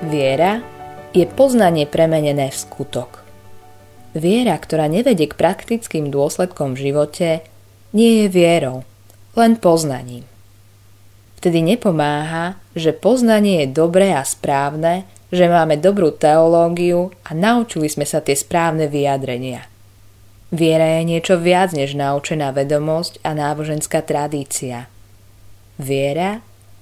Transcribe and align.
Viera 0.00 0.64
je 1.12 1.28
poznanie 1.28 1.84
premenené 1.84 2.48
v 2.48 2.56
skutok. 2.56 3.20
Viera, 4.16 4.56
ktorá 4.56 4.88
nevedie 4.88 5.28
k 5.28 5.36
praktickým 5.36 6.08
dôsledkom 6.08 6.72
v 6.72 6.88
živote, 6.88 7.44
nie 7.92 8.24
je 8.24 8.26
vierou, 8.32 8.88
len 9.36 9.60
poznaním. 9.60 10.24
Vtedy 11.36 11.60
nepomáha, 11.60 12.56
že 12.72 12.96
poznanie 12.96 13.68
je 13.68 13.76
dobré 13.76 14.16
a 14.16 14.24
správne, 14.24 15.04
že 15.28 15.52
máme 15.52 15.76
dobrú 15.76 16.16
teológiu 16.16 17.12
a 17.28 17.36
naučili 17.36 17.92
sme 17.92 18.08
sa 18.08 18.24
tie 18.24 18.32
správne 18.32 18.88
vyjadrenia. 18.88 19.68
Viera 20.48 20.96
je 20.96 21.12
niečo 21.12 21.36
viac 21.36 21.76
než 21.76 21.92
naučená 21.92 22.56
vedomosť 22.56 23.20
a 23.20 23.36
náboženská 23.36 24.00
tradícia. 24.00 24.88
Viera 25.76 26.40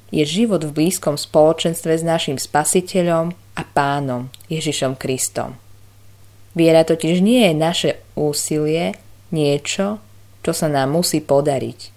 je 0.08 0.24
život 0.24 0.64
v 0.64 0.72
blízkom 0.72 1.20
spoločenstve 1.20 1.92
s 2.00 2.04
našim 2.04 2.40
spasiteľom 2.40 3.36
a 3.56 3.62
pánom 3.62 4.32
Ježišom 4.48 4.96
Kristom. 4.96 5.60
Viera 6.56 6.82
totiž 6.82 7.20
nie 7.20 7.44
je 7.44 7.54
naše 7.54 7.90
úsilie, 8.16 8.96
niečo, 9.30 10.00
čo 10.40 10.52
sa 10.56 10.66
nám 10.66 10.96
musí 10.96 11.20
podariť. 11.20 11.94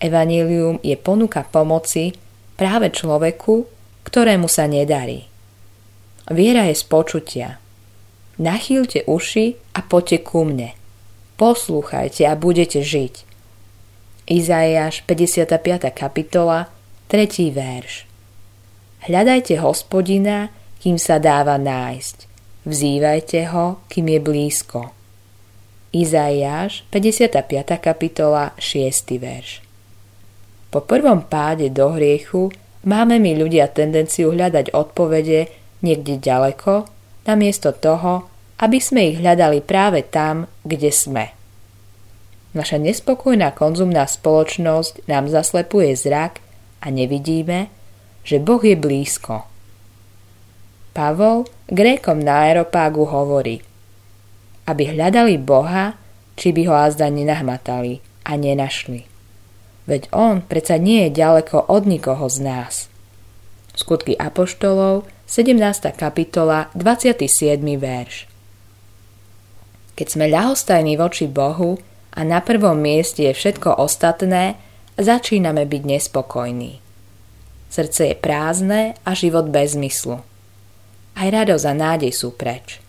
Evangelium 0.00 0.80
je 0.82 0.96
ponuka 0.96 1.46
pomoci 1.46 2.16
práve 2.56 2.90
človeku, 2.90 3.68
ktorému 4.04 4.48
sa 4.50 4.66
nedarí. 4.66 5.28
Viera 6.32 6.66
je 6.66 6.74
z 6.74 6.84
počutia. 6.88 7.48
Nachýlte 8.40 9.04
uši 9.04 9.60
a 9.76 9.84
poďte 9.84 10.24
ku 10.24 10.48
mne. 10.48 10.72
Poslúchajte 11.36 12.24
a 12.24 12.34
budete 12.36 12.80
žiť. 12.80 13.28
Izaiáš 14.30 15.04
55. 15.04 15.90
kapitola 15.92 16.72
3. 17.10 17.26
verš 17.50 18.06
Hľadajte 19.10 19.58
hospodina, 19.58 20.46
kým 20.78 20.94
sa 20.94 21.18
dáva 21.18 21.58
nájsť. 21.58 22.30
Vzývajte 22.62 23.50
ho, 23.50 23.82
kým 23.90 24.14
je 24.14 24.20
blízko. 24.22 24.94
Izaiáš 25.90 26.86
55. 26.94 27.50
kapitola 27.82 28.54
6. 28.62 29.18
verš 29.18 29.58
Po 30.70 30.86
prvom 30.86 31.26
páde 31.26 31.66
do 31.74 31.98
hriechu 31.98 32.54
máme 32.86 33.18
my 33.18 33.42
ľudia 33.42 33.66
tendenciu 33.74 34.30
hľadať 34.30 34.70
odpovede 34.70 35.50
niekde 35.82 36.14
ďaleko, 36.14 36.86
namiesto 37.26 37.74
toho, 37.74 38.30
aby 38.62 38.78
sme 38.78 39.10
ich 39.10 39.18
hľadali 39.18 39.66
práve 39.66 40.06
tam, 40.06 40.46
kde 40.62 40.94
sme. 40.94 41.34
Naša 42.54 42.78
nespokojná 42.78 43.50
konzumná 43.50 44.06
spoločnosť 44.06 45.10
nám 45.10 45.26
zaslepuje 45.26 45.98
zrak 45.98 46.49
a 46.80 46.86
nevidíme, 46.88 47.68
že 48.24 48.40
Boh 48.40 48.60
je 48.60 48.76
blízko. 48.76 49.44
Pavol 50.90 51.46
Grékom 51.70 52.18
na 52.18 52.50
Aeropágu 52.50 53.06
hovorí, 53.06 53.62
aby 54.66 54.90
hľadali 54.90 55.38
Boha, 55.38 55.94
či 56.34 56.50
by 56.50 56.66
ho 56.66 56.74
azda 56.74 57.06
nenahmatali 57.06 58.02
a 58.26 58.34
nenašli. 58.34 59.06
Veď 59.86 60.10
on 60.10 60.42
predsa 60.42 60.78
nie 60.78 61.06
je 61.08 61.18
ďaleko 61.22 61.70
od 61.70 61.82
nikoho 61.86 62.26
z 62.26 62.38
nás. 62.42 62.74
Skutky 63.74 64.18
Apoštolov, 64.18 65.06
17. 65.30 65.94
kapitola, 65.94 66.74
27. 66.74 67.62
verš. 67.78 68.26
Keď 69.94 70.06
sme 70.06 70.26
ľahostajní 70.26 70.98
voči 70.98 71.30
Bohu 71.30 71.78
a 72.14 72.20
na 72.26 72.42
prvom 72.42 72.78
mieste 72.78 73.26
je 73.26 73.32
všetko 73.34 73.78
ostatné, 73.78 74.58
začíname 74.98 75.66
byť 75.68 75.82
nespokojní. 75.86 76.80
Srdce 77.70 78.10
je 78.10 78.16
prázdne 78.18 78.98
a 79.06 79.10
život 79.14 79.46
bez 79.46 79.78
zmyslu. 79.78 80.18
Aj 81.14 81.28
radosť 81.30 81.66
a 81.70 81.74
nádej 81.74 82.10
sú 82.10 82.34
preč. 82.34 82.82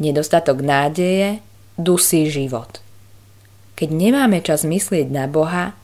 Nedostatok 0.00 0.64
nádeje 0.64 1.44
dusí 1.76 2.30
život. 2.32 2.80
Keď 3.74 3.88
nemáme 3.90 4.40
čas 4.40 4.62
myslieť 4.62 5.10
na 5.10 5.26
Boha, 5.26 5.74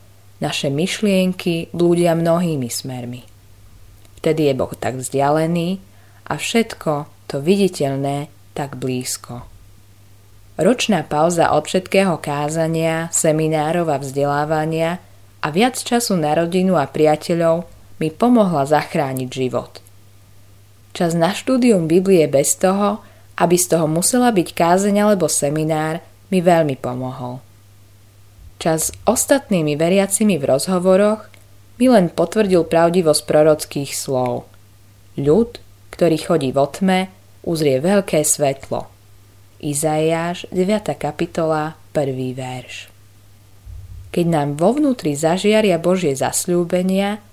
naše 0.41 0.73
myšlienky 0.73 1.69
blúdia 1.69 2.17
mnohými 2.17 2.65
smermi. 2.71 3.21
Vtedy 4.17 4.49
je 4.49 4.53
Boh 4.57 4.73
tak 4.73 4.97
vzdialený 4.97 5.77
a 6.25 6.33
všetko 6.39 7.05
to 7.29 7.37
viditeľné 7.43 8.31
tak 8.57 8.79
blízko. 8.79 9.45
Ročná 10.57 11.05
pauza 11.05 11.53
od 11.53 11.65
všetkého 11.65 12.21
kázania, 12.21 13.09
seminárov 13.13 13.87
a 13.89 13.97
vzdelávania 14.01 15.01
a 15.41 15.47
viac 15.49 15.81
času 15.81 16.13
na 16.17 16.37
rodinu 16.37 16.77
a 16.77 16.85
priateľov 16.85 17.65
mi 17.97 18.13
pomohla 18.13 18.69
zachrániť 18.69 19.29
život. 19.29 19.81
Čas 20.93 21.17
na 21.17 21.33
štúdium 21.33 21.89
Biblie 21.89 22.25
bez 22.29 22.53
toho, 22.57 23.01
aby 23.41 23.57
z 23.57 23.73
toho 23.73 23.89
musela 23.89 24.29
byť 24.29 24.53
kázeň 24.53 25.01
alebo 25.01 25.25
seminár, 25.25 26.01
mi 26.29 26.39
veľmi 26.39 26.77
pomohol. 26.77 27.41
Čas 28.61 28.93
s 28.93 28.95
ostatnými 29.09 29.73
veriacimi 29.73 30.37
v 30.37 30.45
rozhovoroch 30.45 31.25
mi 31.81 31.89
len 31.89 32.13
potvrdil 32.13 32.61
pravdivosť 32.69 33.21
prorockých 33.25 33.91
slov. 33.97 34.45
Ľud, 35.17 35.57
ktorý 35.89 36.17
chodí 36.21 36.53
vo 36.53 36.69
tme, 36.69 37.09
uzrie 37.41 37.81
veľké 37.81 38.21
svetlo. 38.21 38.85
Izaiáš 39.57 40.45
9. 40.53 40.93
kapitola 41.01 41.73
1. 41.97 42.37
verš 42.37 42.90
Keď 44.11 44.25
nám 44.27 44.49
vo 44.59 44.75
vnútri 44.75 45.15
zažiaria 45.15 45.79
Božie 45.79 46.11
zasľúbenia, 46.11 47.23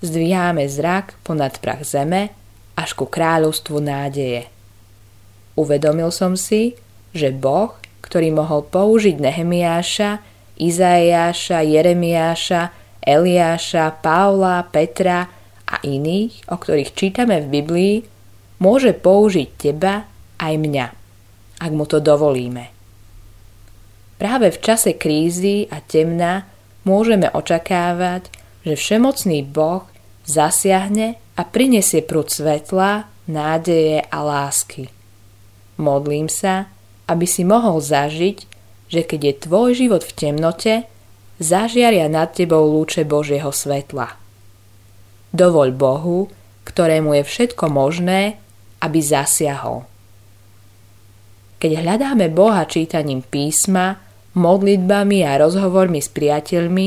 zdvíhame 0.00 0.64
zrak 0.68 1.20
ponad 1.20 1.60
prach 1.60 1.84
zeme 1.84 2.32
až 2.74 2.90
ku 2.96 3.04
kráľovstvu 3.04 3.76
nádeje. 3.78 4.48
Uvedomil 5.54 6.10
som 6.10 6.34
si, 6.34 6.74
že 7.14 7.30
Boh, 7.30 7.76
ktorý 8.02 8.34
mohol 8.34 8.66
použiť 8.66 9.20
Nehemiáša, 9.20 10.18
Izaiáša, 10.58 11.62
Jeremiáša, 11.62 12.74
Eliáša, 13.04 14.00
Paula, 14.00 14.64
Petra 14.66 15.28
a 15.68 15.76
iných, 15.84 16.48
o 16.50 16.56
ktorých 16.58 16.96
čítame 16.96 17.44
v 17.44 17.60
Biblii, 17.60 17.96
môže 18.58 18.96
použiť 18.96 19.48
teba 19.60 20.08
aj 20.40 20.54
mňa 20.56 21.04
ak 21.64 21.70
mu 21.72 21.88
to 21.88 22.02
dovolíme. 22.02 22.73
Práve 24.24 24.56
v 24.56 24.56
čase 24.56 24.96
krízy 24.96 25.68
a 25.68 25.84
temna 25.84 26.48
môžeme 26.88 27.28
očakávať, 27.28 28.32
že 28.64 28.72
všemocný 28.72 29.44
Boh 29.44 29.84
zasiahne 30.24 31.20
a 31.36 31.44
prinesie 31.44 32.00
prúd 32.00 32.32
svetla, 32.32 33.04
nádeje 33.28 34.00
a 34.00 34.18
lásky. 34.24 34.88
Modlím 35.76 36.32
sa, 36.32 36.72
aby 37.04 37.28
si 37.28 37.44
mohol 37.44 37.84
zažiť, 37.84 38.48
že 38.88 39.04
keď 39.04 39.20
je 39.20 39.40
tvoj 39.44 39.76
život 39.76 40.00
v 40.00 40.16
temnote, 40.16 40.88
zažiaria 41.36 42.08
nad 42.08 42.32
tebou 42.32 42.64
lúče 42.64 43.04
Božieho 43.04 43.52
svetla. 43.52 44.16
Dovoľ 45.36 45.68
Bohu, 45.76 46.32
ktorému 46.64 47.12
je 47.20 47.28
všetko 47.28 47.68
možné, 47.68 48.40
aby 48.80 49.04
zasiahol. 49.04 49.84
Keď 51.60 51.70
hľadáme 51.76 52.32
Boha 52.32 52.64
čítaním 52.64 53.20
písma, 53.20 54.03
modlitbami 54.34 55.22
a 55.22 55.38
rozhovormi 55.38 56.02
s 56.02 56.10
priateľmi, 56.10 56.86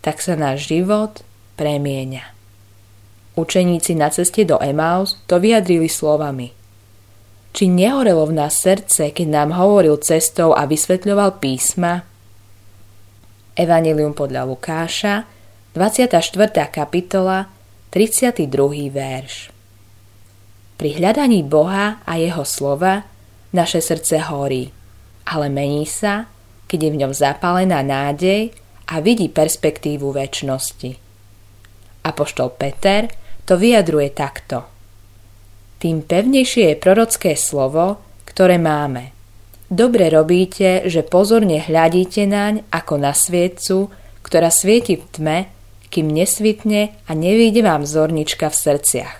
tak 0.00 0.24
sa 0.24 0.34
náš 0.34 0.68
život 0.68 1.20
premieňa. 1.60 2.24
Učeníci 3.38 3.94
na 3.94 4.10
ceste 4.10 4.42
do 4.42 4.58
Emaus 4.58 5.20
to 5.30 5.38
vyjadrili 5.38 5.86
slovami. 5.86 6.50
Či 7.54 7.70
nehorelo 7.70 8.26
v 8.28 8.36
nás 8.44 8.58
srdce, 8.58 9.14
keď 9.14 9.26
nám 9.30 9.50
hovoril 9.54 9.98
cestou 10.02 10.52
a 10.52 10.66
vysvetľoval 10.66 11.38
písma? 11.38 12.02
Evangelium 13.58 14.14
podľa 14.14 14.46
Lukáša, 14.46 15.26
24. 15.74 16.18
kapitola, 16.70 17.50
32. 17.90 18.46
verš. 18.90 19.50
Pri 20.78 20.90
hľadaní 20.94 21.42
Boha 21.42 21.98
a 22.06 22.12
jeho 22.18 22.46
slova 22.46 23.02
naše 23.50 23.82
srdce 23.82 24.22
horí, 24.30 24.70
ale 25.26 25.50
mení 25.50 25.86
sa, 25.88 26.30
keď 26.68 26.78
je 26.78 26.90
v 26.92 27.00
ňom 27.00 27.12
zapálená 27.16 27.80
nádej 27.80 28.52
a 28.92 29.00
vidí 29.00 29.32
perspektívu 29.32 30.12
väčšnosti. 30.12 30.90
Apoštol 32.04 32.48
Peter 32.54 33.08
to 33.48 33.56
vyjadruje 33.56 34.12
takto. 34.12 34.68
Tým 35.80 36.04
pevnejšie 36.04 36.74
je 36.74 36.80
prorocké 36.80 37.32
slovo, 37.34 37.98
ktoré 38.28 38.60
máme. 38.60 39.16
Dobre 39.68 40.08
robíte, 40.08 40.88
že 40.88 41.04
pozorne 41.04 41.60
hľadíte 41.60 42.24
naň 42.24 42.64
ako 42.72 42.94
na 42.96 43.12
svietcu, 43.12 43.92
ktorá 44.24 44.48
svieti 44.48 44.96
v 44.96 45.04
tme, 45.12 45.38
kým 45.88 46.08
nesvitne 46.08 46.96
a 47.08 47.12
nevíde 47.12 47.64
vám 47.64 47.84
zornička 47.84 48.48
v 48.52 48.56
srdciach. 48.56 49.16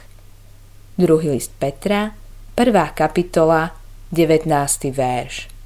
Druhý 0.97 1.37
list 1.37 1.53
Petra, 1.57 2.13
1. 2.57 2.97
kapitola, 2.97 3.77
19. 4.13 4.49
verš. 4.93 5.58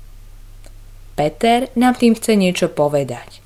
Peter 1.12 1.69
nám 1.76 2.00
tým 2.00 2.17
chce 2.17 2.32
niečo 2.35 2.73
povedať. 2.73 3.44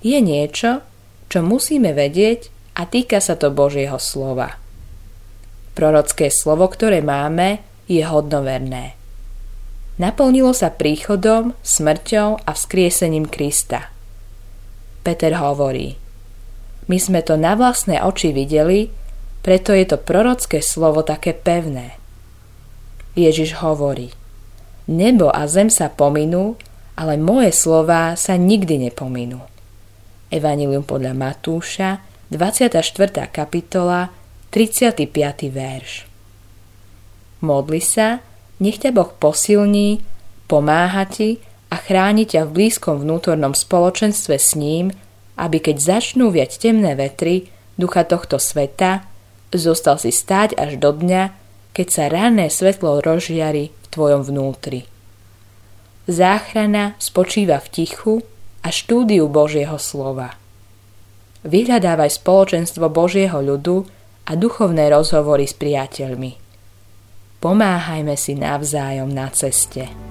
Je 0.00 0.18
niečo, 0.22 0.80
čo 1.28 1.44
musíme 1.44 1.92
vedieť 1.92 2.48
a 2.76 2.88
týka 2.88 3.20
sa 3.20 3.36
to 3.36 3.52
Božieho 3.52 4.00
slova. 4.00 4.56
Prorocké 5.76 6.32
slovo, 6.32 6.68
ktoré 6.72 7.04
máme, 7.04 7.60
je 7.84 8.00
hodnoverné. 8.00 8.96
Naplnilo 9.96 10.52
sa 10.52 10.72
príchodom, 10.72 11.56
smrťou 11.64 12.44
a 12.44 12.50
vzkriesením 12.52 13.28
Krista. 13.28 13.88
Peter 15.00 15.32
hovorí, 15.40 15.96
my 16.86 16.98
sme 17.00 17.20
to 17.24 17.34
na 17.40 17.56
vlastné 17.56 17.98
oči 18.04 18.30
videli, 18.30 18.92
preto 19.40 19.72
je 19.72 19.86
to 19.88 19.96
prorocké 19.98 20.60
slovo 20.60 21.00
také 21.06 21.32
pevné. 21.32 21.96
Ježiš 23.16 23.58
hovorí, 23.64 24.12
nebo 24.86 25.30
a 25.34 25.46
zem 25.50 25.70
sa 25.70 25.90
pominú, 25.90 26.54
ale 26.96 27.20
moje 27.20 27.52
slová 27.52 28.16
sa 28.16 28.38
nikdy 28.38 28.88
nepominú. 28.88 29.42
Evangelium 30.32 30.82
podľa 30.82 31.12
Matúša, 31.14 32.02
24. 32.32 33.30
kapitola, 33.30 34.10
35. 34.50 35.06
verš. 35.52 36.08
Modli 37.44 37.78
sa, 37.84 38.24
nech 38.58 38.80
ťa 38.80 38.90
Boh 38.90 39.12
posilní, 39.12 40.02
pomáha 40.48 41.04
ti 41.06 41.38
a 41.68 41.76
chráni 41.76 42.24
ťa 42.24 42.48
v 42.48 42.64
blízkom 42.64 43.04
vnútornom 43.04 43.52
spoločenstve 43.52 44.34
s 44.40 44.56
ním, 44.56 44.90
aby 45.36 45.60
keď 45.60 46.00
začnú 46.00 46.32
viať 46.32 46.64
temné 46.64 46.96
vetry 46.96 47.52
ducha 47.76 48.08
tohto 48.08 48.40
sveta, 48.40 49.04
zostal 49.52 50.00
si 50.00 50.08
stáť 50.08 50.56
až 50.56 50.80
do 50.80 50.96
dňa, 50.96 51.36
keď 51.76 51.86
sa 51.92 52.04
ranné 52.08 52.48
svetlo 52.48 53.04
rozžiari 53.04 53.75
tvojom 53.96 54.28
vnútri. 54.28 54.84
Záchrana 56.04 56.94
spočíva 57.00 57.58
v 57.64 57.68
tichu 57.72 58.14
a 58.60 58.68
štúdiu 58.68 59.26
Božieho 59.32 59.80
slova. 59.80 60.36
Vyhľadávaj 61.48 62.20
spoločenstvo 62.20 62.92
Božieho 62.92 63.40
ľudu 63.40 63.88
a 64.28 64.32
duchovné 64.36 64.92
rozhovory 64.92 65.48
s 65.48 65.56
priateľmi. 65.56 66.32
Pomáhajme 67.40 68.14
si 68.18 68.36
navzájom 68.36 69.08
na 69.08 69.32
ceste. 69.32 70.05